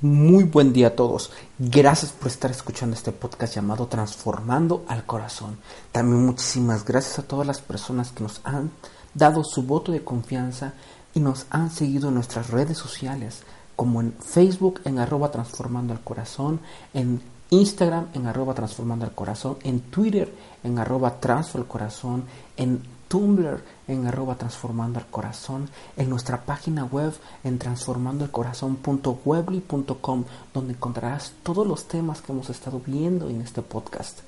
Muy 0.00 0.44
buen 0.44 0.72
día 0.72 0.86
a 0.86 0.94
todos. 0.94 1.32
Gracias 1.58 2.12
por 2.12 2.28
estar 2.28 2.52
escuchando 2.52 2.94
este 2.94 3.10
podcast 3.10 3.56
llamado 3.56 3.88
Transformando 3.88 4.84
al 4.86 5.04
Corazón. 5.04 5.58
También 5.90 6.24
muchísimas 6.24 6.84
gracias 6.84 7.18
a 7.18 7.24
todas 7.24 7.44
las 7.44 7.60
personas 7.60 8.12
que 8.12 8.22
nos 8.22 8.40
han 8.44 8.70
dado 9.12 9.42
su 9.42 9.64
voto 9.64 9.90
de 9.90 10.04
confianza 10.04 10.74
y 11.14 11.18
nos 11.18 11.46
han 11.50 11.72
seguido 11.72 12.10
en 12.10 12.14
nuestras 12.14 12.50
redes 12.50 12.78
sociales, 12.78 13.42
como 13.74 14.00
en 14.00 14.12
Facebook 14.12 14.80
en 14.84 15.00
arroba 15.00 15.32
Transformando 15.32 15.94
al 15.94 16.00
Corazón, 16.00 16.60
en 16.94 17.20
Instagram 17.50 18.06
en 18.14 18.28
arroba 18.28 18.54
Transformando 18.54 19.04
al 19.04 19.16
Corazón, 19.16 19.56
en 19.64 19.80
Twitter 19.80 20.32
en 20.62 20.78
arroba 20.78 21.18
al 21.20 21.66
Corazón, 21.66 22.22
en 22.56 22.82
Tumblr 23.08 23.64
en 23.88 24.06
arroba 24.06 24.36
transformando 24.36 24.98
al 24.98 25.06
corazón, 25.06 25.70
en 25.96 26.10
nuestra 26.10 26.44
página 26.44 26.84
web 26.84 27.14
en 27.42 27.58
transformandoelcorazón.webly.com 27.58 30.24
donde 30.54 30.74
encontrarás 30.74 31.32
todos 31.42 31.66
los 31.66 31.88
temas 31.88 32.20
que 32.20 32.32
hemos 32.32 32.50
estado 32.50 32.80
viendo 32.84 33.28
en 33.28 33.40
este 33.40 33.62
podcast. 33.62 34.20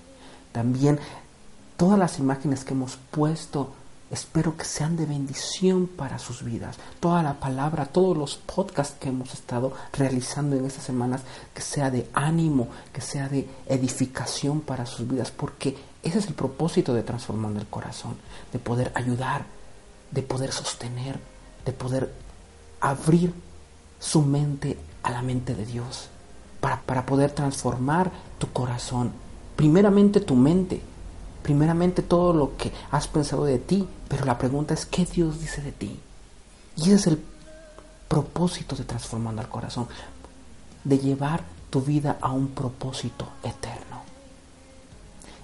También 0.53 0.98
todas 1.77 1.98
las 1.98 2.19
imágenes 2.19 2.64
que 2.64 2.75
hemos 2.75 2.97
puesto 3.11 3.73
Espero 4.11 4.56
que 4.56 4.64
sean 4.64 4.97
de 4.97 5.06
bendición 5.06 5.86
para 5.86 6.19
sus 6.19 6.42
vidas. 6.42 6.77
Toda 6.98 7.22
la 7.22 7.39
palabra, 7.39 7.86
todos 7.86 8.17
los 8.17 8.34
podcasts 8.34 8.97
que 8.98 9.08
hemos 9.08 9.33
estado 9.33 9.72
realizando 9.92 10.56
en 10.56 10.64
estas 10.64 10.83
semanas, 10.83 11.20
que 11.55 11.62
sea 11.62 11.92
de 11.92 12.11
ánimo, 12.12 12.69
que 12.92 13.02
sea 13.02 13.28
de 13.28 13.48
edificación 13.67 14.62
para 14.62 14.84
sus 14.84 15.06
vidas, 15.06 15.30
porque 15.30 15.77
ese 16.02 16.19
es 16.19 16.27
el 16.27 16.34
propósito 16.34 16.92
de 16.92 17.05
transformando 17.05 17.61
el 17.61 17.69
corazón, 17.69 18.17
de 18.52 18.58
poder 18.58 18.91
ayudar, 18.97 19.47
de 20.11 20.22
poder 20.22 20.50
sostener, 20.50 21.20
de 21.64 21.72
poder 21.72 22.12
abrir 22.80 23.33
su 24.00 24.22
mente 24.22 24.77
a 25.05 25.12
la 25.12 25.22
mente 25.22 25.55
de 25.55 25.67
Dios, 25.67 26.08
para, 26.58 26.80
para 26.83 27.06
poder 27.06 27.30
transformar 27.30 28.11
tu 28.39 28.50
corazón, 28.52 29.12
primeramente 29.55 30.19
tu 30.19 30.34
mente, 30.34 30.83
primeramente 31.42 32.02
todo 32.02 32.33
lo 32.33 32.56
que 32.56 32.72
has 32.91 33.08
pensado 33.08 33.44
de 33.44 33.58
ti, 33.58 33.86
pero 34.08 34.24
la 34.24 34.38
pregunta 34.38 34.74
es, 34.74 34.86
¿qué 34.86 35.05
Dios 35.05 35.41
dice 35.41 35.62
de 35.62 35.72
ti? 35.72 35.98
Y 36.77 36.83
ese 36.83 36.94
es 36.94 37.06
el 37.08 37.22
propósito 38.08 38.77
de 38.77 38.84
transformando 38.84 39.41
al 39.41 39.48
corazón, 39.48 39.86
de 40.84 40.98
llevar 40.98 41.44
tu 41.70 41.80
vida 41.80 42.18
a 42.20 42.33
un 42.33 42.48
propósito 42.48 43.28
eterno. 43.42 44.02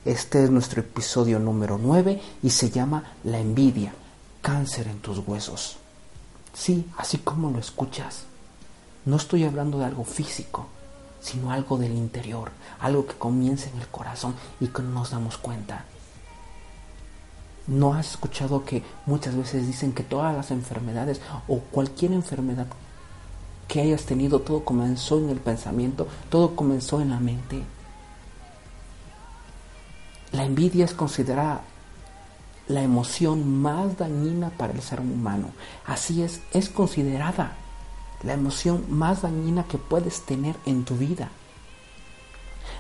Este 0.04 0.44
es 0.44 0.50
nuestro 0.50 0.80
episodio 0.80 1.38
número 1.38 1.78
9 1.78 2.20
y 2.42 2.50
se 2.50 2.70
llama 2.70 3.12
La 3.24 3.38
envidia, 3.38 3.92
cáncer 4.40 4.88
en 4.88 5.00
tus 5.00 5.18
huesos. 5.18 5.78
Sí, 6.54 6.86
así 6.96 7.18
como 7.18 7.50
lo 7.50 7.58
escuchas. 7.58 8.22
No 9.04 9.16
estoy 9.16 9.44
hablando 9.44 9.78
de 9.78 9.84
algo 9.84 10.04
físico, 10.04 10.68
sino 11.20 11.50
algo 11.50 11.78
del 11.78 11.92
interior, 11.92 12.50
algo 12.80 13.06
que 13.06 13.14
comienza 13.14 13.68
en 13.70 13.80
el 13.80 13.88
corazón 13.88 14.34
y 14.60 14.68
que 14.68 14.82
no 14.82 14.90
nos 14.90 15.10
damos 15.10 15.38
cuenta. 15.38 15.84
¿No 17.66 17.94
has 17.94 18.12
escuchado 18.12 18.64
que 18.64 18.82
muchas 19.06 19.36
veces 19.36 19.66
dicen 19.66 19.92
que 19.92 20.04
todas 20.04 20.36
las 20.36 20.50
enfermedades 20.50 21.20
o 21.48 21.58
cualquier 21.58 22.12
enfermedad 22.12 22.66
que 23.66 23.80
hayas 23.80 24.04
tenido, 24.04 24.40
todo 24.40 24.64
comenzó 24.64 25.18
en 25.18 25.30
el 25.30 25.38
pensamiento, 25.38 26.06
todo 26.30 26.54
comenzó 26.54 27.00
en 27.00 27.10
la 27.10 27.18
mente? 27.18 27.62
La 30.30 30.44
envidia 30.44 30.84
es 30.84 30.94
considerada 30.94 31.62
la 32.68 32.82
emoción 32.82 33.62
más 33.62 33.96
dañina 33.96 34.50
para 34.50 34.72
el 34.72 34.82
ser 34.82 35.00
humano. 35.00 35.50
Así 35.86 36.22
es, 36.22 36.40
es 36.52 36.68
considerada 36.68 37.56
la 38.22 38.34
emoción 38.34 38.84
más 38.88 39.22
dañina 39.22 39.64
que 39.64 39.78
puedes 39.78 40.22
tener 40.22 40.56
en 40.66 40.84
tu 40.84 40.96
vida. 40.96 41.30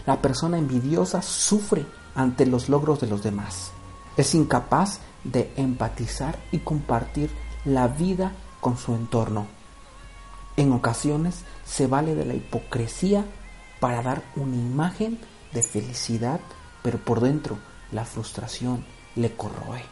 La 0.06 0.20
persona 0.20 0.58
envidiosa 0.58 1.22
sufre 1.22 1.86
ante 2.14 2.46
los 2.46 2.68
logros 2.68 3.00
de 3.00 3.06
los 3.06 3.22
demás. 3.22 3.70
Es 4.16 4.34
incapaz 4.34 5.00
de 5.24 5.52
empatizar 5.56 6.38
y 6.52 6.58
compartir 6.58 7.30
la 7.64 7.88
vida 7.88 8.32
con 8.60 8.78
su 8.78 8.94
entorno. 8.94 9.46
En 10.56 10.72
ocasiones 10.72 11.44
se 11.64 11.86
vale 11.86 12.14
de 12.14 12.24
la 12.24 12.34
hipocresía 12.34 13.24
para 13.80 14.02
dar 14.02 14.22
una 14.36 14.56
imagen 14.56 15.18
de 15.52 15.62
felicidad 15.62 16.40
pero 16.86 16.98
por 16.98 17.18
dentro 17.18 17.58
la 17.90 18.04
frustración 18.04 18.84
le 19.16 19.34
corroe. 19.34 19.82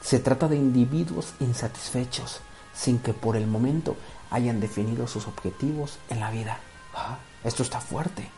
Se 0.00 0.18
trata 0.18 0.48
de 0.48 0.56
individuos 0.56 1.34
insatisfechos, 1.40 2.40
sin 2.74 2.98
que 2.98 3.12
por 3.12 3.36
el 3.36 3.46
momento 3.46 3.96
hayan 4.30 4.60
definido 4.60 5.06
sus 5.06 5.26
objetivos 5.26 5.98
en 6.08 6.20
la 6.20 6.30
vida. 6.30 6.58
Ah, 6.94 7.18
esto 7.44 7.62
está 7.62 7.80
fuerte. 7.80 8.28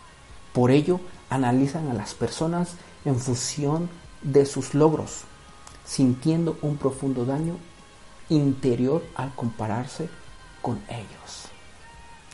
Por 0.53 0.71
ello, 0.71 1.01
analizan 1.31 1.89
a 1.89 1.95
las 1.95 2.15
personas 2.15 2.75
en 3.05 3.19
función 3.19 3.89
de 4.23 4.47
sus 4.47 4.75
logros, 4.75 5.23
sintiendo 5.85 6.59
un 6.63 6.77
profundo 6.77 7.25
daño 7.25 7.57
interior 8.29 9.05
al 9.15 9.35
compararse 9.35 10.09
con 10.63 10.81
ellos. 10.89 11.49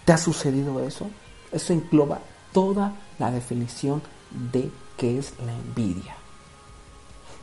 ¿Te 0.04 0.12
ha 0.12 0.18
sucedido 0.18 0.80
eso? 0.80 1.10
Eso 1.52 1.72
engloba 1.72 2.20
toda 2.52 2.94
la 3.18 3.30
definición 3.30 4.02
de 4.30 4.70
qué 4.96 5.18
es 5.18 5.34
la 5.44 5.52
envidia. 5.52 6.14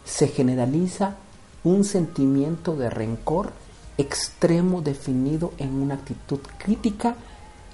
Se 0.06 0.28
generaliza 0.28 1.18
un 1.64 1.84
sentimiento 1.84 2.76
de 2.76 2.90
rencor 2.90 3.52
extremo 3.98 4.82
definido 4.82 5.54
en 5.58 5.82
una 5.82 5.96
actitud 5.96 6.40
crítica 6.58 7.16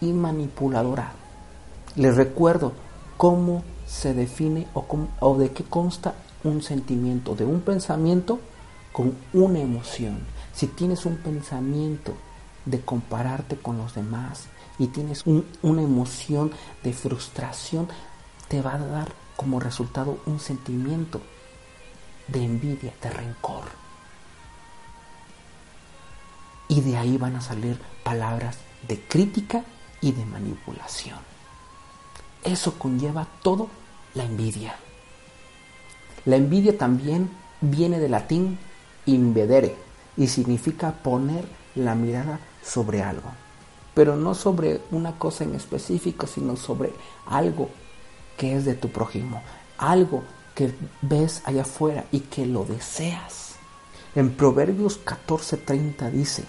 y 0.02 0.14
manipuladora. 0.14 1.14
Les 1.96 2.16
recuerdo 2.16 2.74
cómo 3.18 3.64
se 3.86 4.14
define 4.14 4.68
o, 4.74 5.38
de 5.38 5.52
qué 5.52 5.64
consta 5.64 6.16
un 6.44 6.62
sentimiento, 6.62 7.36
de 7.36 7.46
un 7.46 7.62
pensamiento 7.62 8.40
con 8.92 9.16
una 9.34 9.60
emoción. 9.60 10.20
Si 10.54 10.68
tienes 10.68 11.06
un 11.06 11.18
pensamiento 11.18 12.14
de 12.66 12.82
compararte 12.82 13.58
con 13.58 13.78
los 13.78 13.94
demás 13.94 14.46
y 14.80 14.88
tienes 14.88 15.24
una 15.26 15.82
emoción 15.82 16.52
de 16.84 16.94
frustración, 16.94 17.88
te 18.48 18.62
va 18.62 18.76
a 18.76 18.80
dar 18.80 19.12
como 19.36 19.60
resultado 19.60 20.20
un 20.26 20.40
sentimiento 20.40 21.22
de 22.28 22.44
envidia, 22.44 22.94
de 23.02 23.10
rencor. 23.10 23.83
Y 26.74 26.82
de 26.82 26.98
ahí 26.98 27.18
van 27.18 27.36
a 27.36 27.42
salir 27.42 27.80
palabras 28.04 28.58
de 28.88 29.00
crítica 29.00 29.64
y 30.02 30.12
de 30.12 30.26
manipulación. 30.26 31.20
Eso 32.44 32.80
conlleva 32.80 33.28
todo 33.44 33.68
la 34.16 34.24
envidia. 34.24 34.74
La 36.26 36.36
envidia 36.36 36.76
también 36.76 37.30
viene 37.62 38.00
del 38.00 38.10
latín 38.10 38.58
invedere 39.06 39.76
y 40.18 40.26
significa 40.26 40.94
poner 40.94 41.46
la 41.76 41.94
mirada 41.94 42.40
sobre 42.64 43.04
algo. 43.04 43.30
Pero 43.94 44.16
no 44.16 44.34
sobre 44.34 44.82
una 44.90 45.20
cosa 45.20 45.44
en 45.44 45.54
específico, 45.54 46.26
sino 46.26 46.56
sobre 46.56 46.92
algo 47.28 47.70
que 48.36 48.56
es 48.56 48.66
de 48.66 48.74
tu 48.74 48.90
prójimo, 48.90 49.44
algo 49.78 50.24
que 50.56 50.74
ves 51.04 51.44
allá 51.46 51.62
afuera 51.62 52.06
y 52.12 52.22
que 52.22 52.48
lo 52.48 52.66
deseas. 52.66 53.58
En 54.16 54.32
Proverbios 54.36 55.00
14:30 55.06 56.10
dice, 56.10 56.46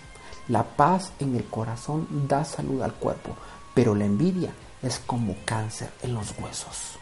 la 0.48 0.62
paz 0.62 1.12
en 1.20 1.34
el 1.36 1.44
corazón 1.44 2.06
da 2.28 2.44
salud 2.44 2.82
al 2.82 2.94
cuerpo, 2.94 3.36
pero 3.74 3.94
la 3.94 4.04
envidia 4.04 4.52
es 4.82 4.98
como 4.98 5.36
cáncer 5.44 5.90
en 6.02 6.14
los 6.14 6.34
huesos. 6.38 6.98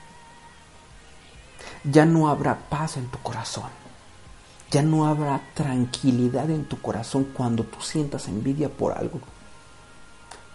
Ya 1.85 2.05
no 2.05 2.29
habrá 2.29 2.69
paz 2.69 2.97
en 2.97 3.09
tu 3.09 3.19
corazón. 3.19 3.71
Ya 4.71 4.83
no 4.83 5.06
habrá 5.06 5.41
tranquilidad 5.55 6.49
en 6.50 6.65
tu 6.65 6.81
corazón 6.81 7.29
cuando 7.35 7.65
tú 7.65 7.81
sientas 7.81 8.29
envidia 8.29 8.71
por 8.71 8.93
algo 8.93 9.21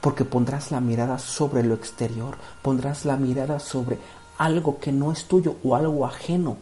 porque 0.07 0.23
pondrás 0.23 0.71
la 0.71 0.79
mirada 0.79 1.19
sobre 1.19 1.63
lo 1.63 1.73
exterior, 1.73 2.37
pondrás 2.61 3.03
la 3.03 3.17
mirada 3.17 3.59
sobre 3.59 3.97
algo 4.37 4.79
que 4.79 4.93
no 4.93 5.11
es 5.11 5.25
tuyo 5.25 5.57
o 5.65 5.75
algo 5.75 6.05
ajeno 6.05 6.55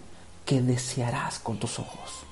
que 0.46 0.64
desearás 0.64 1.38
con 1.38 1.60
tus 1.60 1.78
ojos. 1.78 2.25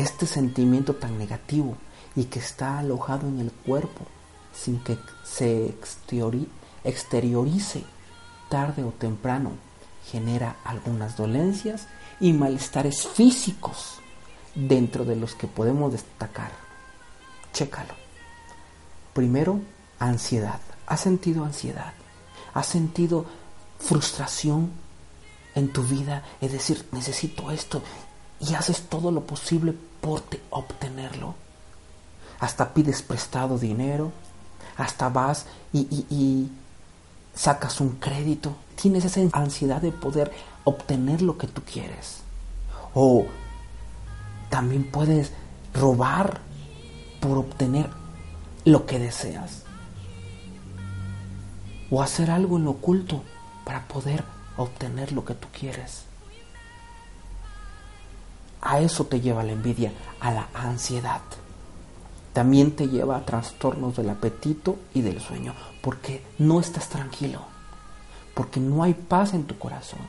Este 0.00 0.24
sentimiento 0.24 0.94
tan 0.94 1.18
negativo 1.18 1.76
y 2.16 2.24
que 2.24 2.38
está 2.38 2.78
alojado 2.78 3.28
en 3.28 3.38
el 3.38 3.52
cuerpo 3.52 4.06
sin 4.50 4.82
que 4.82 4.96
se 5.24 5.76
exteriorice 6.84 7.84
tarde 8.48 8.82
o 8.82 8.92
temprano, 8.92 9.52
genera 10.10 10.56
algunas 10.64 11.18
dolencias 11.18 11.86
y 12.18 12.32
malestares 12.32 13.06
físicos 13.06 13.98
dentro 14.54 15.04
de 15.04 15.16
los 15.16 15.34
que 15.34 15.46
podemos 15.46 15.92
destacar. 15.92 16.52
Chécalo. 17.52 17.92
Primero, 19.12 19.60
ansiedad. 19.98 20.60
¿Has 20.86 21.00
sentido 21.00 21.44
ansiedad? 21.44 21.92
¿Has 22.54 22.68
sentido 22.68 23.26
frustración 23.78 24.70
en 25.54 25.70
tu 25.70 25.82
vida? 25.82 26.24
Es 26.40 26.52
decir, 26.52 26.88
necesito 26.90 27.50
esto 27.50 27.82
y 28.40 28.54
haces 28.54 28.88
todo 28.88 29.10
lo 29.10 29.26
posible 29.26 29.74
por 30.00 30.22
obtenerlo. 30.50 31.34
Hasta 32.40 32.72
pides 32.72 33.02
prestado 33.02 33.58
dinero, 33.58 34.12
hasta 34.76 35.10
vas 35.10 35.46
y, 35.72 35.80
y 36.10 36.50
sacas 37.34 37.80
un 37.80 37.90
crédito. 37.96 38.56
Tienes 38.76 39.04
esa 39.04 39.20
ansiedad 39.32 39.82
de 39.82 39.92
poder 39.92 40.32
obtener 40.64 41.20
lo 41.20 41.36
que 41.36 41.46
tú 41.46 41.62
quieres. 41.62 42.22
O 42.94 43.26
también 44.48 44.90
puedes 44.90 45.32
robar 45.74 46.40
por 47.20 47.38
obtener 47.38 47.90
lo 48.64 48.86
que 48.86 48.98
deseas. 48.98 49.64
O 51.90 52.02
hacer 52.02 52.30
algo 52.30 52.56
en 52.56 52.64
lo 52.64 52.70
oculto 52.72 53.22
para 53.64 53.86
poder 53.86 54.24
obtener 54.56 55.12
lo 55.12 55.24
que 55.24 55.34
tú 55.34 55.48
quieres. 55.52 56.09
A 58.62 58.80
eso 58.80 59.04
te 59.06 59.20
lleva 59.20 59.44
la 59.44 59.52
envidia, 59.52 59.92
a 60.20 60.30
la 60.30 60.48
ansiedad. 60.54 61.22
También 62.32 62.76
te 62.76 62.88
lleva 62.88 63.16
a 63.16 63.24
trastornos 63.24 63.96
del 63.96 64.10
apetito 64.10 64.78
y 64.94 65.00
del 65.00 65.20
sueño, 65.20 65.54
porque 65.82 66.24
no 66.38 66.60
estás 66.60 66.88
tranquilo, 66.88 67.40
porque 68.34 68.60
no 68.60 68.82
hay 68.82 68.94
paz 68.94 69.34
en 69.34 69.44
tu 69.44 69.58
corazón. 69.58 70.00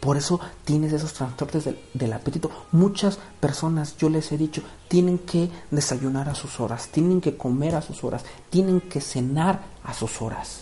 Por 0.00 0.16
eso 0.16 0.38
tienes 0.64 0.92
esos 0.92 1.12
trastornos 1.12 1.64
del, 1.92 2.12
apetito. 2.12 2.50
Muchas 2.72 3.18
personas, 3.40 3.96
yo 3.96 4.08
les 4.08 4.30
he 4.30 4.38
dicho, 4.38 4.62
tienen 4.88 5.18
que 5.18 5.50
desayunar 5.70 6.28
a 6.28 6.34
sus 6.34 6.60
horas, 6.60 6.88
tienen 6.88 7.20
que 7.20 7.36
comer 7.36 7.74
a 7.74 7.82
sus 7.82 8.04
horas, 8.04 8.24
tienen 8.48 8.80
que 8.80 9.00
cenar 9.00 9.62
a 9.84 9.92
sus 9.92 10.22
horas. 10.22 10.60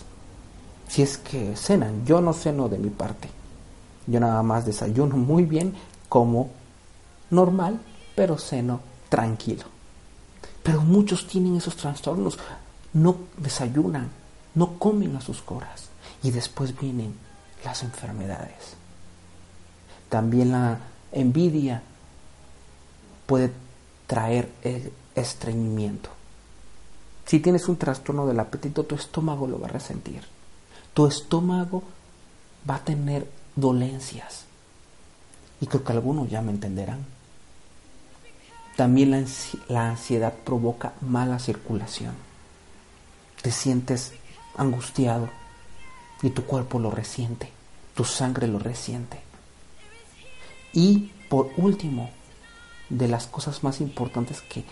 Si 0.87 1.01
es 1.01 1.17
que 1.17 1.55
cenan, 1.55 2.05
yo 2.05 2.21
no 2.21 2.33
ceno 2.33 2.69
de 2.69 2.79
mi 2.79 2.89
parte. 2.89 3.29
Yo 4.07 4.19
nada 4.19 4.41
más 4.43 4.65
desayuno 4.65 5.15
muy 5.15 5.43
bien, 5.43 5.73
como 6.15 6.49
normal, 7.29 7.77
pero 8.15 8.37
ceno 8.37 8.79
tranquilo. 9.09 9.65
Pero 10.63 10.79
muchos 10.79 11.27
tienen 11.27 11.57
esos 11.57 11.75
trastornos, 11.75 12.37
no 12.93 13.17
desayunan, 13.35 14.09
no 14.53 14.79
comen 14.79 15.17
a 15.17 15.19
sus 15.19 15.43
horas 15.47 15.89
y 16.23 16.31
después 16.31 16.79
vienen 16.79 17.13
las 17.65 17.83
enfermedades. 17.83 18.77
También 20.07 20.53
la 20.53 20.79
envidia 21.11 21.83
puede 23.25 23.51
traer 24.07 24.49
el 24.61 24.93
estreñimiento. 25.15 26.11
Si 27.25 27.41
tienes 27.41 27.67
un 27.67 27.75
trastorno 27.75 28.25
del 28.25 28.39
apetito, 28.39 28.85
tu 28.85 28.95
estómago 28.95 29.47
lo 29.47 29.59
va 29.59 29.67
a 29.67 29.71
resentir. 29.71 30.21
Tu 30.93 31.07
estómago 31.07 31.83
va 32.69 32.75
a 32.75 32.85
tener 32.85 33.29
dolencias. 33.57 34.45
Y 35.61 35.67
creo 35.67 35.83
que 35.83 35.91
algunos 35.91 36.29
ya 36.29 36.41
me 36.41 36.51
entenderán. 36.51 37.05
También 38.75 39.25
la, 39.69 39.89
ansiedad 39.89 40.33
provoca 40.33 40.93
mala 41.01 41.39
circulación. 41.39 42.13
Te 43.41 43.51
sientes 43.51 44.11
angustiado 44.57 45.29
y 46.21 46.29
tu 46.31 46.45
cuerpo 46.45 46.79
lo 46.79 46.91
resiente, 46.91 47.49
tu 47.95 48.03
sangre 48.03 48.47
lo 48.47 48.59
resiente. 48.59 49.21
Y 50.73 51.11
por 51.29 51.51
último, 51.55 52.09
de 52.89 53.07
las 53.07 53.27
cosas 53.27 53.63
más 53.63 53.79
importantes 53.79 54.41
que 54.41 54.65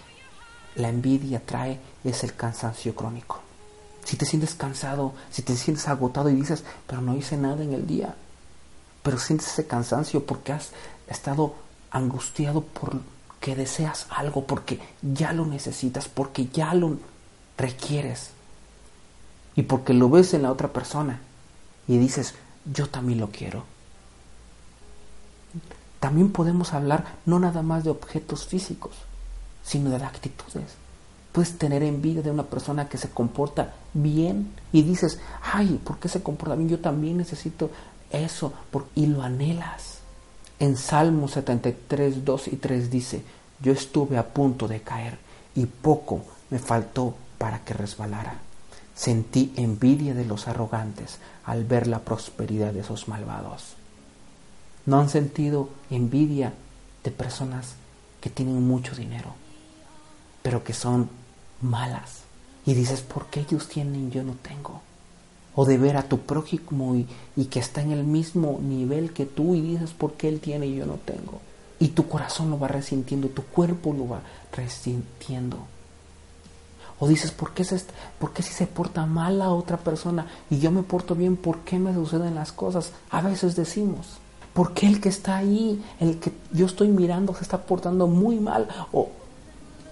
la 0.75 0.89
envidia 0.89 1.41
trae 1.45 1.79
es 2.03 2.23
el 2.23 2.35
cansancio 2.35 2.95
crónico. 2.95 3.39
Si 4.03 4.17
te 4.17 4.25
sientes 4.25 4.53
cansado, 4.53 5.13
si 5.31 5.43
te 5.43 5.55
sientes 5.55 5.87
agotado 5.87 6.29
y 6.29 6.35
dices, 6.35 6.65
pero 6.87 7.01
no 7.01 7.15
hice 7.15 7.37
nada 7.37 7.63
en 7.63 7.73
el 7.73 7.87
día, 7.87 8.15
pero 9.03 9.19
sientes 9.19 9.49
ese 9.49 9.67
cansancio 9.67 10.25
porque 10.25 10.53
has 10.53 10.71
estado 11.07 11.53
angustiado 11.91 12.61
porque 12.61 13.55
deseas 13.55 14.07
algo, 14.09 14.47
porque 14.47 14.79
ya 15.01 15.33
lo 15.33 15.45
necesitas, 15.45 16.07
porque 16.07 16.47
ya 16.47 16.73
lo 16.73 16.97
requieres 17.57 18.31
y 19.55 19.63
porque 19.63 19.93
lo 19.93 20.09
ves 20.09 20.33
en 20.33 20.43
la 20.43 20.51
otra 20.51 20.69
persona 20.69 21.19
y 21.87 21.97
dices, 21.97 22.33
yo 22.65 22.89
también 22.89 23.19
lo 23.19 23.29
quiero. 23.29 23.63
También 25.99 26.31
podemos 26.31 26.73
hablar 26.73 27.05
no 27.25 27.39
nada 27.39 27.61
más 27.61 27.83
de 27.83 27.89
objetos 27.89 28.45
físicos, 28.47 28.93
sino 29.63 29.89
de 29.89 30.03
actitudes. 30.03 30.75
Puedes 31.31 31.57
tener 31.57 31.81
envidia 31.81 32.21
de 32.21 32.31
una 32.31 32.43
persona 32.43 32.89
que 32.89 32.97
se 32.97 33.09
comporta 33.09 33.73
bien 33.93 34.53
y 34.71 34.83
dices, 34.83 35.19
ay, 35.41 35.79
¿por 35.83 35.97
qué 35.97 36.09
se 36.09 36.21
comporta 36.21 36.55
bien? 36.55 36.69
Yo 36.69 36.79
también 36.79 37.17
necesito 37.17 37.71
eso 38.19 38.53
y 38.95 39.07
lo 39.07 39.21
anhelas. 39.21 39.99
En 40.59 40.77
Salmo 40.77 41.27
73, 41.27 42.23
2 42.23 42.47
y 42.49 42.55
3 42.55 42.89
dice, 42.89 43.23
yo 43.59 43.73
estuve 43.73 44.17
a 44.17 44.33
punto 44.33 44.67
de 44.67 44.81
caer 44.81 45.17
y 45.55 45.65
poco 45.65 46.23
me 46.49 46.59
faltó 46.59 47.15
para 47.37 47.59
que 47.63 47.73
resbalara. 47.73 48.35
Sentí 48.95 49.53
envidia 49.57 50.13
de 50.13 50.25
los 50.25 50.47
arrogantes 50.47 51.17
al 51.45 51.65
ver 51.65 51.87
la 51.87 51.99
prosperidad 51.99 52.71
de 52.73 52.81
esos 52.81 53.07
malvados. 53.07 53.75
¿No 54.85 54.99
han 54.99 55.09
sentido 55.09 55.69
envidia 55.89 56.53
de 57.03 57.11
personas 57.11 57.75
que 58.21 58.29
tienen 58.29 58.65
mucho 58.65 58.95
dinero, 58.95 59.33
pero 60.41 60.63
que 60.63 60.73
son 60.73 61.09
malas? 61.61 62.21
Y 62.65 62.73
dices, 62.73 63.01
¿por 63.01 63.27
qué 63.27 63.41
ellos 63.41 63.67
tienen 63.67 64.07
y 64.07 64.09
yo 64.11 64.23
no 64.23 64.35
tengo? 64.41 64.81
O 65.55 65.65
de 65.65 65.77
ver 65.77 65.97
a 65.97 66.03
tu 66.03 66.19
prójimo 66.19 66.95
y, 66.95 67.07
y 67.35 67.45
que 67.45 67.59
está 67.59 67.81
en 67.81 67.91
el 67.91 68.03
mismo 68.03 68.59
nivel 68.61 69.13
que 69.13 69.25
tú 69.25 69.55
y 69.55 69.61
dices, 69.61 69.91
¿por 69.91 70.13
qué 70.13 70.27
él 70.29 70.39
tiene 70.39 70.67
y 70.67 70.75
yo 70.75 70.85
no 70.85 70.97
tengo? 71.05 71.39
Y 71.79 71.89
tu 71.89 72.07
corazón 72.07 72.49
lo 72.49 72.59
va 72.59 72.67
resintiendo, 72.67 73.27
tu 73.29 73.43
cuerpo 73.43 73.93
lo 73.93 74.07
va 74.07 74.21
resintiendo. 74.51 75.57
O 76.99 77.07
dices, 77.07 77.31
¿por 77.31 77.51
qué, 77.53 77.63
se, 77.63 77.81
¿por 78.19 78.31
qué 78.31 78.41
si 78.43 78.53
se 78.53 78.67
porta 78.67 79.05
mal 79.05 79.41
a 79.41 79.49
otra 79.49 79.77
persona 79.77 80.27
y 80.49 80.59
yo 80.59 80.71
me 80.71 80.83
porto 80.83 81.15
bien, 81.15 81.35
¿por 81.35 81.59
qué 81.59 81.77
me 81.77 81.93
suceden 81.93 82.35
las 82.35 82.51
cosas? 82.51 82.93
A 83.09 83.21
veces 83.21 83.55
decimos. 83.55 84.19
¿Por 84.53 84.73
qué 84.73 84.87
el 84.87 85.01
que 85.01 85.09
está 85.09 85.37
ahí, 85.37 85.83
el 85.99 86.19
que 86.19 86.31
yo 86.51 86.67
estoy 86.67 86.87
mirando, 86.87 87.33
se 87.33 87.41
está 87.41 87.57
portando 87.57 88.07
muy 88.07 88.39
mal 88.39 88.67
o, 88.91 89.09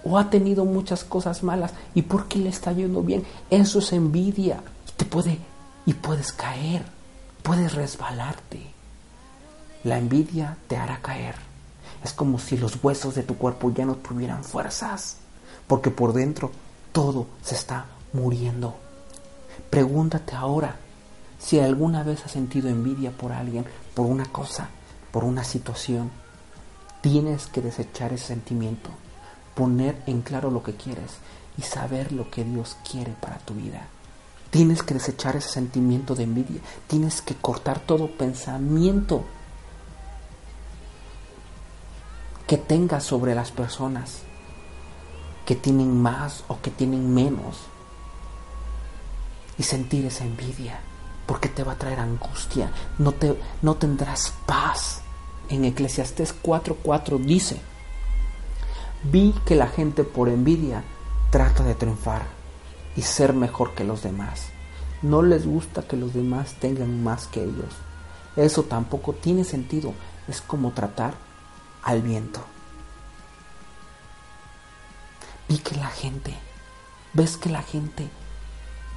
o 0.04 0.18
ha 0.18 0.30
tenido 0.30 0.64
muchas 0.64 1.02
cosas 1.02 1.42
malas? 1.42 1.74
¿Y 1.94 2.02
por 2.02 2.28
qué 2.28 2.38
le 2.38 2.48
está 2.48 2.72
yendo 2.72 3.02
bien? 3.02 3.24
Eso 3.50 3.80
es 3.80 3.92
envidia. 3.92 4.62
Te 4.96 5.04
puede, 5.04 5.38
y 5.86 5.94
puedes 5.94 6.32
caer, 6.32 6.84
puedes 7.42 7.74
resbalarte. 7.74 8.70
La 9.84 9.98
envidia 9.98 10.56
te 10.68 10.76
hará 10.76 11.00
caer. 11.00 11.34
Es 12.04 12.12
como 12.12 12.38
si 12.38 12.56
los 12.56 12.82
huesos 12.82 13.14
de 13.14 13.22
tu 13.22 13.36
cuerpo 13.36 13.72
ya 13.72 13.84
no 13.84 13.96
tuvieran 13.96 14.44
fuerzas, 14.44 15.18
porque 15.66 15.90
por 15.90 16.12
dentro 16.12 16.50
todo 16.92 17.26
se 17.42 17.54
está 17.54 17.86
muriendo. 18.12 18.76
Pregúntate 19.70 20.34
ahora 20.34 20.76
si 21.38 21.58
alguna 21.58 22.02
vez 22.04 22.24
has 22.24 22.32
sentido 22.32 22.68
envidia 22.68 23.10
por 23.10 23.32
alguien, 23.32 23.64
por 23.94 24.06
una 24.06 24.26
cosa, 24.26 24.68
por 25.10 25.24
una 25.24 25.42
situación, 25.42 26.10
tienes 27.00 27.46
que 27.46 27.60
desechar 27.60 28.12
ese 28.12 28.28
sentimiento, 28.28 28.90
poner 29.54 30.00
en 30.06 30.22
claro 30.22 30.50
lo 30.50 30.62
que 30.62 30.76
quieres 30.76 31.16
y 31.58 31.62
saber 31.62 32.12
lo 32.12 32.30
que 32.30 32.44
Dios 32.44 32.76
quiere 32.88 33.12
para 33.20 33.38
tu 33.38 33.54
vida. 33.54 33.88
Tienes 34.52 34.82
que 34.82 34.92
desechar 34.92 35.34
ese 35.34 35.48
sentimiento 35.48 36.14
de 36.14 36.24
envidia, 36.24 36.60
tienes 36.86 37.22
que 37.22 37.34
cortar 37.34 37.80
todo 37.80 38.10
pensamiento 38.18 39.24
que 42.46 42.58
tengas 42.58 43.02
sobre 43.02 43.34
las 43.34 43.50
personas 43.50 44.18
que 45.46 45.56
tienen 45.56 46.02
más 46.02 46.44
o 46.48 46.60
que 46.60 46.70
tienen 46.70 47.14
menos. 47.14 47.60
Y 49.56 49.62
sentir 49.62 50.04
esa 50.04 50.26
envidia 50.26 50.80
porque 51.26 51.48
te 51.48 51.64
va 51.64 51.72
a 51.72 51.78
traer 51.78 52.00
angustia, 52.00 52.70
no, 52.98 53.12
te, 53.12 53.34
no 53.62 53.76
tendrás 53.76 54.34
paz. 54.44 55.00
En 55.48 55.64
Eclesiastés 55.64 56.34
4:4 56.42 57.18
dice, 57.24 57.58
vi 59.04 59.34
que 59.46 59.54
la 59.54 59.68
gente 59.68 60.04
por 60.04 60.28
envidia 60.28 60.84
trata 61.30 61.64
de 61.64 61.74
triunfar 61.74 62.41
y 62.96 63.02
ser 63.02 63.32
mejor 63.32 63.74
que 63.74 63.84
los 63.84 64.02
demás. 64.02 64.48
No 65.02 65.22
les 65.22 65.46
gusta 65.46 65.82
que 65.82 65.96
los 65.96 66.14
demás 66.14 66.54
tengan 66.60 67.02
más 67.02 67.26
que 67.26 67.42
ellos. 67.42 67.74
Eso 68.36 68.62
tampoco 68.64 69.12
tiene 69.12 69.44
sentido. 69.44 69.92
Es 70.28 70.40
como 70.40 70.72
tratar 70.72 71.14
al 71.82 72.02
viento. 72.02 72.40
y 75.52 75.58
que 75.58 75.76
la 75.76 75.88
gente, 75.88 76.34
ves 77.12 77.36
que 77.36 77.50
la 77.50 77.62
gente 77.62 78.08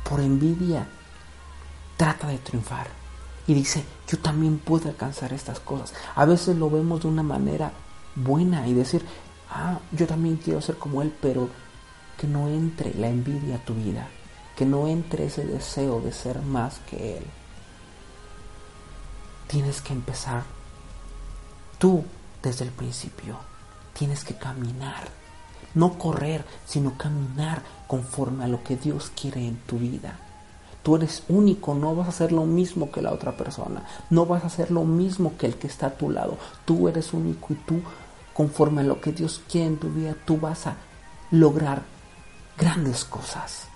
por 0.09 0.21
envidia 0.21 0.87
trata 1.97 2.27
de 2.27 2.37
triunfar 2.37 2.87
y 3.45 3.53
dice, 3.53 3.83
yo 4.07 4.17
también 4.19 4.59
puedo 4.59 4.87
alcanzar 4.87 5.33
estas 5.33 5.59
cosas. 5.59 5.93
A 6.15 6.23
veces 6.23 6.55
lo 6.55 6.69
vemos 6.69 7.01
de 7.01 7.09
una 7.09 7.23
manera 7.23 7.73
buena 8.15 8.67
y 8.67 8.73
decir, 8.73 9.05
ah, 9.51 9.79
yo 9.91 10.07
también 10.07 10.37
quiero 10.37 10.61
ser 10.61 10.77
como 10.77 11.01
él, 11.01 11.13
pero 11.21 11.49
que 12.17 12.27
no 12.27 12.47
entre 12.47 12.93
la 12.93 13.07
envidia 13.07 13.55
a 13.55 13.65
tu 13.65 13.73
vida, 13.73 14.07
que 14.55 14.65
no 14.65 14.87
entre 14.87 15.25
ese 15.25 15.45
deseo 15.45 16.01
de 16.01 16.11
ser 16.11 16.41
más 16.41 16.79
que 16.89 17.17
él. 17.17 17.23
Tienes 19.47 19.81
que 19.81 19.93
empezar 19.93 20.43
tú 21.77 22.03
desde 22.41 22.65
el 22.65 22.71
principio. 22.71 23.37
Tienes 23.93 24.23
que 24.23 24.35
caminar, 24.35 25.03
no 25.73 25.97
correr, 25.97 26.45
sino 26.65 26.97
caminar 26.97 27.61
conforme 27.87 28.43
a 28.43 28.47
lo 28.47 28.63
que 28.63 28.75
Dios 28.75 29.11
quiere 29.19 29.45
en 29.47 29.57
tu 29.57 29.77
vida. 29.77 30.19
Tú 30.83 30.95
eres 30.97 31.23
único, 31.29 31.73
no 31.73 31.95
vas 31.95 32.07
a 32.07 32.09
hacer 32.09 32.31
lo 32.31 32.45
mismo 32.45 32.91
que 32.91 33.01
la 33.01 33.11
otra 33.11 33.35
persona, 33.35 33.83
no 34.09 34.25
vas 34.25 34.43
a 34.43 34.47
hacer 34.47 34.69
lo 34.69 34.83
mismo 34.83 35.35
que 35.37 35.47
el 35.47 35.55
que 35.55 35.67
está 35.67 35.87
a 35.87 35.97
tu 35.97 36.11
lado. 36.11 36.37
Tú 36.65 36.87
eres 36.87 37.13
único 37.13 37.53
y 37.53 37.55
tú, 37.55 37.81
conforme 38.33 38.81
a 38.81 38.83
lo 38.83 39.01
que 39.01 39.11
Dios 39.11 39.41
quiere 39.49 39.67
en 39.67 39.77
tu 39.77 39.89
vida, 39.89 40.15
tú 40.25 40.37
vas 40.37 40.67
a 40.67 40.75
lograr 41.31 41.83
grandes 42.57 43.03
cosas. 43.03 43.67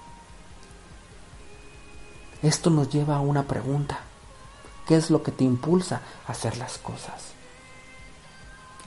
Esto 2.42 2.70
nos 2.70 2.90
lleva 2.90 3.18
a 3.18 3.22
una 3.22 3.44
pregunta. 3.44 4.00
¿Qué 4.88 4.96
es 4.96 5.12
lo 5.12 5.22
que 5.22 5.32
te 5.32 5.44
impulsa 5.44 6.02
a 6.28 6.32
hacer 6.32 6.58
las 6.58 6.78
cosas? 6.78 7.34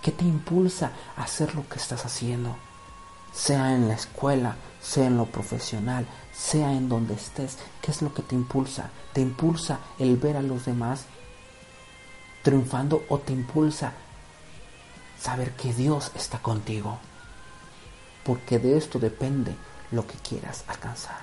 ¿Qué 0.00 0.10
te 0.10 0.24
impulsa 0.24 0.92
a 1.16 1.24
hacer 1.24 1.54
lo 1.54 1.68
que 1.68 1.76
estás 1.76 2.04
haciendo? 2.04 2.56
Sea 3.32 3.74
en 3.74 3.88
la 3.88 3.94
escuela, 3.94 4.56
sea 4.80 5.06
en 5.06 5.16
lo 5.16 5.26
profesional, 5.26 6.06
sea 6.32 6.72
en 6.72 6.88
donde 6.88 7.14
estés, 7.14 7.58
¿qué 7.80 7.90
es 7.90 8.02
lo 8.02 8.12
que 8.12 8.22
te 8.22 8.34
impulsa? 8.34 8.90
¿Te 9.12 9.20
impulsa 9.20 9.78
el 9.98 10.16
ver 10.16 10.36
a 10.36 10.42
los 10.42 10.64
demás 10.64 11.04
triunfando 12.42 13.04
o 13.08 13.18
te 13.18 13.32
impulsa 13.32 13.92
saber 15.20 15.52
que 15.52 15.72
Dios 15.72 16.10
está 16.16 16.38
contigo? 16.40 16.98
Porque 18.24 18.58
de 18.58 18.76
esto 18.76 18.98
depende 18.98 19.54
lo 19.92 20.06
que 20.06 20.16
quieras 20.16 20.64
alcanzar. 20.66 21.20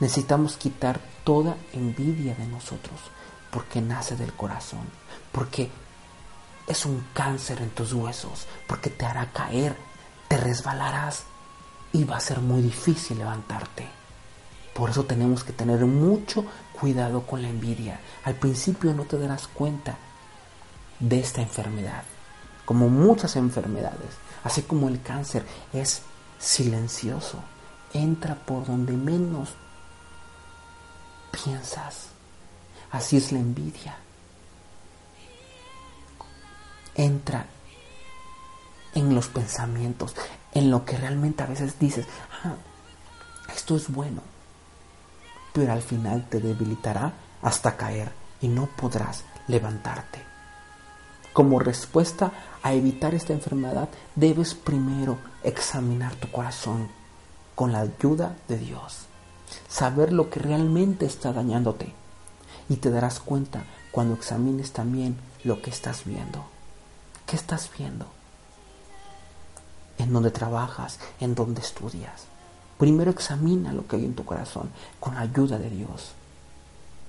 Necesitamos 0.00 0.56
quitar 0.56 1.00
toda 1.24 1.56
envidia 1.72 2.34
de 2.34 2.46
nosotros 2.46 3.00
porque 3.50 3.80
nace 3.80 4.16
del 4.16 4.32
corazón, 4.34 4.86
porque 5.32 5.70
es 6.66 6.84
un 6.84 7.06
cáncer 7.14 7.62
en 7.62 7.70
tus 7.70 7.92
huesos, 7.92 8.46
porque 8.66 8.90
te 8.90 9.06
hará 9.06 9.32
caer, 9.32 9.76
te 10.28 10.36
resbalarás 10.36 11.24
y 11.92 12.04
va 12.04 12.16
a 12.16 12.20
ser 12.20 12.40
muy 12.40 12.60
difícil 12.60 13.18
levantarte. 13.18 13.88
Por 14.74 14.90
eso 14.90 15.04
tenemos 15.04 15.44
que 15.44 15.52
tener 15.52 15.86
mucho 15.86 16.44
cuidado 16.78 17.22
con 17.22 17.40
la 17.40 17.48
envidia. 17.48 18.00
Al 18.24 18.34
principio 18.34 18.92
no 18.92 19.04
te 19.04 19.18
darás 19.18 19.48
cuenta 19.48 19.96
de 21.00 21.20
esta 21.20 21.40
enfermedad, 21.40 22.02
como 22.66 22.88
muchas 22.88 23.36
enfermedades, 23.36 24.18
así 24.44 24.62
como 24.62 24.88
el 24.88 25.00
cáncer 25.00 25.46
es 25.72 26.02
silencioso, 26.38 27.42
entra 27.92 28.34
por 28.34 28.66
donde 28.66 28.92
menos 28.92 29.50
piensas. 31.30 32.08
Así 32.90 33.16
es 33.16 33.32
la 33.32 33.38
envidia. 33.38 33.96
Entra 36.94 37.46
en 38.94 39.14
los 39.14 39.28
pensamientos, 39.28 40.14
en 40.52 40.70
lo 40.70 40.84
que 40.84 40.96
realmente 40.96 41.42
a 41.42 41.46
veces 41.46 41.78
dices, 41.78 42.06
ah, 42.42 42.54
esto 43.54 43.76
es 43.76 43.92
bueno, 43.92 44.22
pero 45.52 45.72
al 45.72 45.82
final 45.82 46.26
te 46.30 46.40
debilitará 46.40 47.12
hasta 47.42 47.76
caer 47.76 48.10
y 48.40 48.48
no 48.48 48.66
podrás 48.66 49.24
levantarte. 49.48 50.35
Como 51.36 51.58
respuesta 51.58 52.32
a 52.62 52.72
evitar 52.72 53.14
esta 53.14 53.34
enfermedad, 53.34 53.90
debes 54.14 54.54
primero 54.54 55.18
examinar 55.44 56.14
tu 56.14 56.30
corazón 56.30 56.88
con 57.54 57.72
la 57.72 57.80
ayuda 57.80 58.36
de 58.48 58.56
Dios, 58.56 59.00
saber 59.68 60.14
lo 60.14 60.30
que 60.30 60.40
realmente 60.40 61.04
está 61.04 61.34
dañándote 61.34 61.92
y 62.70 62.76
te 62.76 62.90
darás 62.90 63.20
cuenta 63.20 63.64
cuando 63.92 64.14
examines 64.14 64.72
también 64.72 65.18
lo 65.44 65.60
que 65.60 65.68
estás 65.68 66.06
viendo. 66.06 66.42
¿Qué 67.26 67.36
estás 67.36 67.68
viendo? 67.76 68.06
en 69.98 70.14
donde 70.14 70.30
trabajas, 70.30 70.98
en 71.20 71.34
donde 71.34 71.60
estudias. 71.60 72.24
Primero 72.78 73.10
examina 73.10 73.74
lo 73.74 73.86
que 73.86 73.96
hay 73.96 74.06
en 74.06 74.14
tu 74.14 74.24
corazón 74.24 74.70
con 75.00 75.16
la 75.16 75.20
ayuda 75.20 75.58
de 75.58 75.68
Dios. 75.68 76.12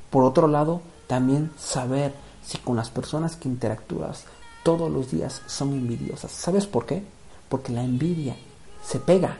Por 0.09 0.25
otro 0.25 0.47
lado, 0.47 0.81
también 1.07 1.51
saber 1.57 2.13
si 2.47 2.57
con 2.59 2.77
las 2.77 2.89
personas 2.89 3.35
que 3.35 3.49
interactúas 3.49 4.23
todos 4.63 4.89
los 4.89 5.11
días 5.11 5.41
son 5.47 5.73
envidiosas. 5.73 6.31
¿Sabes 6.31 6.65
por 6.65 6.85
qué? 6.85 7.03
Porque 7.49 7.73
la 7.73 7.83
envidia 7.83 8.37
se 8.83 8.99
pega. 8.99 9.37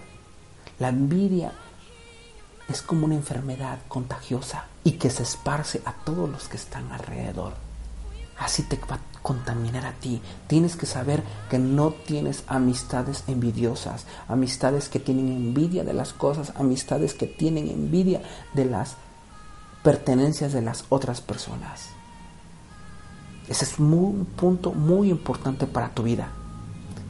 La 0.78 0.90
envidia 0.90 1.54
es 2.68 2.82
como 2.82 3.06
una 3.06 3.16
enfermedad 3.16 3.80
contagiosa 3.88 4.66
y 4.84 4.94
que 4.94 5.10
se 5.10 5.24
esparce 5.24 5.82
a 5.86 5.94
todos 5.94 6.30
los 6.30 6.50
que 6.50 6.58
están 6.58 6.92
alrededor. 6.92 7.54
Así 8.38 8.64
te 8.64 8.78
va 8.78 8.96
a 8.96 9.22
contaminar 9.22 9.86
a 9.86 9.94
ti. 9.94 10.22
Tienes 10.48 10.76
que 10.76 10.86
saber 10.86 11.24
que 11.50 11.60
no 11.60 11.92
tienes 11.92 12.44
amistades 12.48 13.24
envidiosas, 13.28 14.06
amistades 14.28 14.90
que 14.90 15.00
tienen 15.00 15.30
envidia 15.30 15.86
de 15.86 15.94
las 15.94 16.12
cosas, 16.12 16.52
amistades 16.58 17.14
que 17.14 17.26
tienen 17.26 17.70
envidia 17.70 18.22
de 18.54 18.66
las 18.66 18.98
pertenencias 19.82 20.52
de 20.52 20.62
las 20.62 20.84
otras 20.90 21.22
personas. 21.22 21.97
Ese 23.48 23.66
es 23.66 23.80
un 23.80 24.28
punto 24.36 24.74
muy 24.74 25.10
importante 25.10 25.68
para 25.68 25.90
tu 25.90 26.04
vida. 26.04 26.30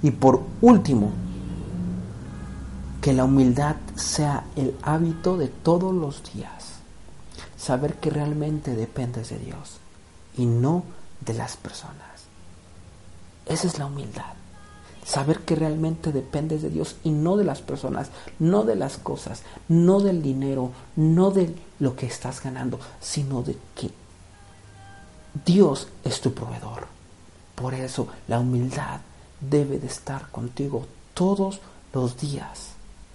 Y 0.01 0.12
por 0.12 0.44
último, 0.62 1.12
que 3.01 3.13
la 3.13 3.24
humildad 3.24 3.77
sea 3.96 4.46
el 4.56 4.75
hábito 4.84 5.38
de 5.38 5.48
todos 5.48 5.94
los 5.94 6.22
días. 6.34 6.74
Saber 7.58 7.96
que 7.96 8.10
realmente 8.10 8.75
dependes 8.75 9.29
de 9.29 9.39
Dios 9.39 9.77
y 10.38 10.46
no 10.46 10.84
de 11.22 11.34
las 11.34 11.58
personas. 11.58 12.27
Esa 13.46 13.67
es 13.67 13.79
la 13.79 13.86
humildad. 13.86 14.34
Saber 15.03 15.39
que 15.39 15.56
realmente 15.56 16.12
dependes 16.12 16.62
de 16.62 16.70
Dios 16.70 16.98
y 17.03 17.12
no 17.12 17.38
de 17.38 17.46
las 17.46 17.62
personas, 17.62 18.10
no 18.39 18.63
de 18.63 18.75
las 18.75 18.98
cosas, 18.98 19.44
no 19.70 20.01
del 20.01 20.22
dinero, 20.22 20.72
no 20.98 21.32
de 21.32 21.56
lo 21.79 21.96
que 21.96 22.06
estás 22.08 22.44
ganando, 22.44 22.77
sino 23.00 23.41
de 23.41 23.58
que 23.74 23.89
Dios 25.46 25.88
es 26.03 26.22
tu 26.22 26.34
proveedor. 26.34 26.88
Por 27.56 27.74
eso 27.74 28.08
la 28.27 28.39
humildad 28.39 29.01
debe 29.39 29.79
de 29.79 29.88
estar 29.88 30.29
contigo 30.29 30.88
todos 31.13 31.60
los 31.94 32.17
días, 32.17 32.70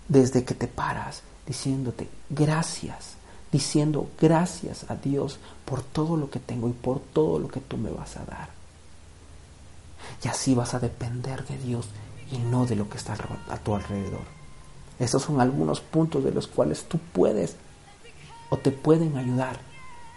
desde 0.09 0.45
que 0.45 0.55
te 0.55 0.67
paras, 0.67 1.23
diciéndote 1.47 2.09
gracias, 2.29 3.15
diciendo 3.51 4.09
gracias 4.21 4.91
a 4.91 4.97
Dios 4.97 5.39
por 5.65 5.83
todo 5.83 6.17
lo 6.17 6.31
que 6.31 6.41
tengo 6.41 6.69
y 6.69 6.73
por 6.73 7.01
todo 7.01 7.39
lo 7.39 7.49
que 7.49 7.61
tú 7.61 7.77
me 7.77 7.91
vas 7.91 8.17
a 8.17 8.25
dar. 8.25 8.49
Y 10.23 10.29
así 10.29 10.55
vas 10.55 10.75
a 10.75 10.81
depender 10.81 11.47
de 11.47 11.59
Dios 11.59 11.87
y 12.31 12.39
no 12.39 12.67
de 12.67 12.77
lo 12.77 12.89
que 12.89 12.99
está 12.99 13.17
a 13.49 13.57
tu 13.59 13.75
alrededor. 13.75 14.25
Estos 14.99 15.23
son 15.23 15.41
algunos 15.41 15.81
puntos 15.81 16.25
de 16.25 16.33
los 16.33 16.47
cuales 16.47 16.85
tú 16.85 16.99
puedes 16.99 17.57
o 18.51 18.59
te 18.59 18.71
pueden 18.71 19.17
ayudar 19.17 19.72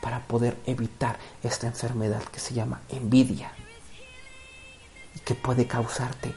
para 0.05 0.19
poder 0.19 0.55
evitar 0.67 1.17
esta 1.41 1.65
enfermedad 1.65 2.21
que 2.25 2.39
se 2.39 2.53
llama 2.53 2.79
envidia 2.89 3.51
y 5.15 5.19
que 5.21 5.33
puede 5.33 5.65
causarte 5.65 6.31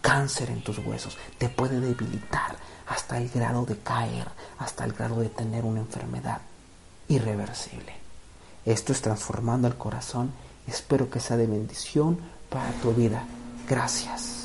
cáncer 0.00 0.50
en 0.50 0.64
tus 0.64 0.78
huesos, 0.78 1.16
te 1.38 1.48
puede 1.48 1.78
debilitar, 1.78 2.56
hasta 2.88 3.18
el 3.18 3.28
grado 3.28 3.64
de 3.66 3.78
caer, 3.78 4.26
hasta 4.58 4.84
el 4.84 4.94
grado 4.94 5.20
de 5.20 5.28
tener 5.28 5.64
una 5.64 5.78
enfermedad 5.78 6.40
irreversible. 7.06 7.94
Esto 8.64 8.90
es 8.90 9.00
transformando 9.00 9.68
el 9.68 9.76
corazón. 9.76 10.32
Espero 10.66 11.08
que 11.08 11.20
sea 11.20 11.36
de 11.36 11.46
bendición 11.46 12.18
para 12.50 12.72
tu 12.82 12.92
vida. 12.94 13.22
Gracias. 13.68 14.37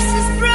curses 0.00 0.49